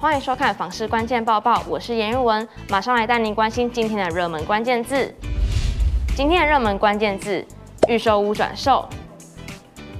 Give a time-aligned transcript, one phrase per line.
[0.00, 5.12] 欢迎收看《房市关键报报》，我是颜玉文，马上来带您关心今天的热门关键字。
[6.14, 7.44] 今天的热门关键字：
[7.88, 8.88] 预售屋转售。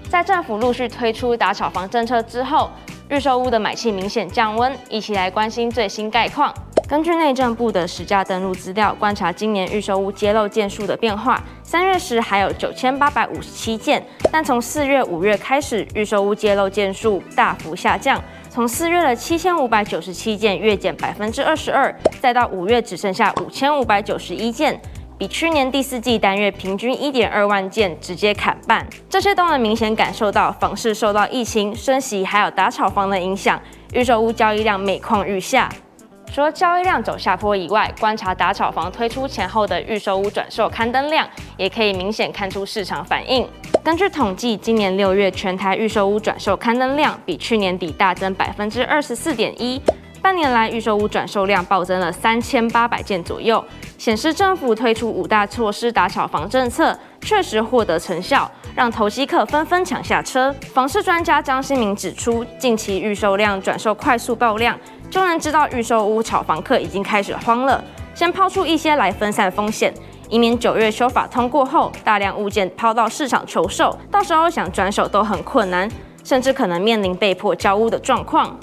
[0.08, 2.70] 在政府陆续推出打炒房政策之后，
[3.10, 6.54] 预售屋的买气明显降温，一起来关心最新概况。
[6.88, 11.42] 根据内政部的实价登录资料，观察今年预售屋揭露件数的变化。
[11.64, 18.22] 三月时还有九千八百五十七件，但从四月、五月开始，预售屋揭露件数大幅下降。
[18.58, 24.80] 从四月的七千五百九十七件，月减百分之二十二，再到五月只剩下五千五百九十一件，
[25.16, 28.84] 比去年第四季单月平均一点二万件直接砍半。
[29.08, 33.62] 这些都能明显感受到房市受到疫情、升息还有打炒房的影响，
[33.92, 35.68] 预售屋交易量每况愈下。
[36.32, 43.48] 除了交易量走下坡以外，观察打炒房推出前后的预售屋转售刊登量，也可以明显看出市场反应。
[43.82, 49.80] 根据统计，今年六月全台预售屋转售刊登量比去年底大增百分之二十四点一，
[50.22, 53.64] 半年来预售屋转售量暴增了三千八百件左右，
[53.96, 56.96] 显示政府推出五大措施打炒房政策
[57.28, 60.50] 确实获得成效，让投机客纷纷抢下车。
[60.72, 64.74] 房市专家张新明指出，近期预售量转售快速爆量。
[65.10, 67.84] 就能知道预售屋炒房客已经开始慌了，
[68.14, 69.92] 先抛出一些来分散风险，
[70.30, 75.86] 以免九月修法通过后大量物件抛到市场求售，到时候想转手都很困难，
[76.24, 78.58] 甚至可能面临被迫交屋的状况。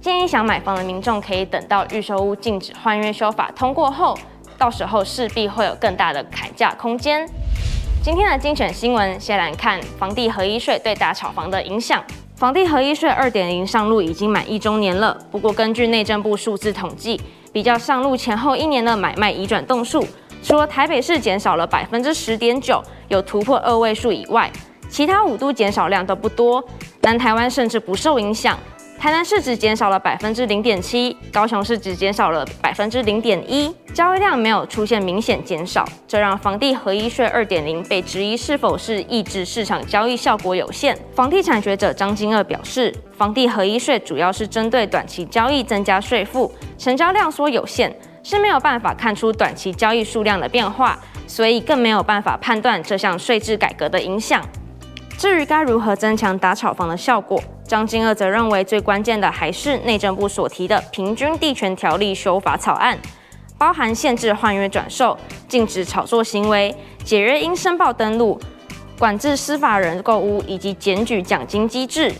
[0.00, 4.18] 建议想买房的民众可以等到预售屋禁止换约修法通过后，
[4.58, 7.24] 到时候势必会有更大的砍价空间。
[8.00, 12.02] 今天的精选新闻，先来看房地合一税对打炒房的影响。
[12.36, 17.20] 房地合一税二点零上路已经满一周年了，不过根据内政部数字统计，
[17.52, 20.06] 比较上路前后一年的买卖移转栋数，
[20.42, 24.50] 除了台北市减少了百分之十点九，有突破二位数以外，
[24.88, 26.64] 其他五都减少量都不多，
[27.02, 28.56] 南台湾甚至不受影响。
[28.98, 40.98] 台南市只减少了百分之零点七，高雄市只减少了百分之零点一，交易量没有出现明显减少，这让房地合一税二点零被质疑是否是抑制市场交易效果有限。
[41.14, 54.42] 房地产学者张金鶚表示，房地合一税主要是针对短期交易增加税负，成交量缩有限，是没有办法看出短期交易数量的变化，所以更没有办法判断这项税制改革的影响。
[55.16, 62.98] 至于该如何增强打炒房的效果，张金鶚则认为最关键的还是内政部所提的平均地权条例修法草案，
[63.58, 66.74] 包含限制换约转售、禁止炒作行为、
[67.04, 68.40] 解约应申报登录、
[68.98, 72.10] 管制司法人购屋以及检举奖金机制。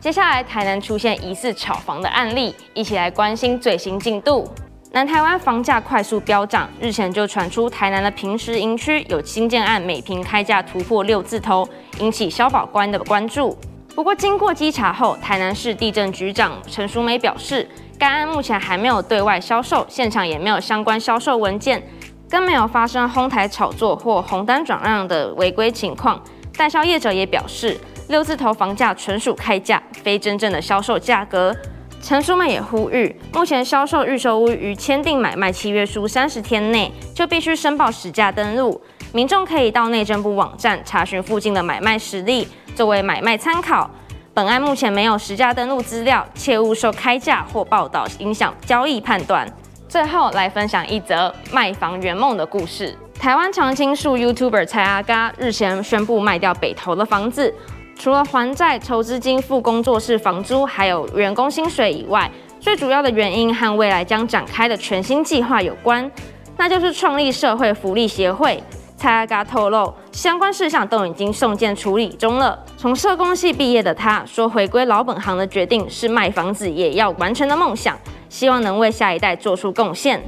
[0.00, 4.50] 接下来，台南出现疑似炒房的案例，一起来关心最新进度。
[4.90, 11.68] 南台湾房价快速飙涨，日前就传出台南的平实营区有新建案，每坪开价突破六字头，
[12.00, 13.56] 引起消保官的关注。
[13.96, 17.66] 不过经过稽查后，台南市地政局长陈淑梅表示，
[17.98, 21.82] 该案目前还没有对外销售，现场也没有相关销售文件，
[22.28, 26.22] 更没有发生哄抬炒作或红单转让的违规情况。
[26.58, 27.74] 代销业者也表示，
[28.08, 31.56] 六字头房价纯属开价，非真正的销售价格。
[32.02, 38.78] 陈淑梅也呼吁，目前销售预售屋于签订买卖契约书三十天内就必须申报实价登录，
[39.16, 43.90] 民众可以到内政部网站查询附近的买卖实例，作为买卖参考。
[44.34, 49.50] 本案目前没有实价登录资料，切勿受开价或报道影响交易判断。
[49.88, 57.54] 最后来分享一则卖房圆梦的故事：台湾常青树 YouTuber 蔡阿嘎日前宣布卖掉北投的房子。
[57.98, 66.10] 除了还债、筹资金、付工作室房租，还有员工薪水以外，最主要的原因和未来将展开的全新计划有关，
[66.58, 68.62] 那就是创立社会福利协会。
[68.96, 72.58] 蔡阿嘎透露，相关事项都已经送件处理中了。
[72.78, 77.96] 从社工系毕业的他说，回归老本行的决定是卖房子也要完成的梦想，
[78.28, 80.22] 希望能为下一代做出贡献。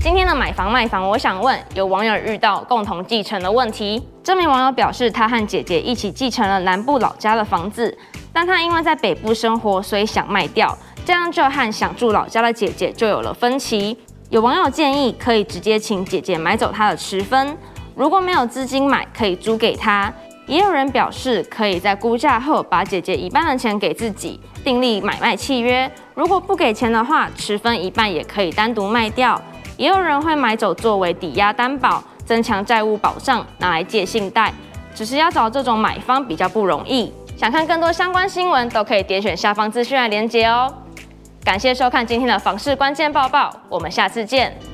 [0.00, 4.02] 今天的买房卖房，我想问有网友遇到共同继承的问题。
[4.22, 7.96] 这名网友表示，他和姐姐一起继承了南部老家的房子，
[8.32, 13.98] 但他因为在北部生活，所以想卖掉，这样就和想住老家的姐姐就有了分歧。
[14.30, 17.56] 有网友建议可以直接请姐姐买走他的持分，
[17.98, 20.12] 如果没有资金买，可以租给他。
[20.46, 25.90] 也有人表示可以在估价后把姐姐一半的钱给自己，订立买卖契约。
[26.14, 29.42] 如果不给钱的话，持分一半也可以单独卖掉。
[29.76, 34.54] 也有人会买走作为抵押担保，增强债务保障，拿来借信贷。
[34.94, 37.12] 只是要找这种买方比较不容易。
[37.36, 40.72] 想看更多相关新闻，都可以点选下方资讯来连结哦。
[41.44, 44.67] 感谢收看今天的房市关键报报，我们下次见。